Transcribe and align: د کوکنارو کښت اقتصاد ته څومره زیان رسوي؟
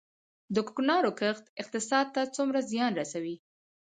د 0.53 0.55
کوکنارو 0.67 1.11
کښت 1.19 1.45
اقتصاد 1.61 2.05
ته 2.15 2.21
څومره 2.35 2.59
زیان 2.71 2.91
رسوي؟ 3.01 3.35